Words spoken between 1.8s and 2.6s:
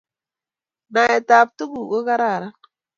ko kararan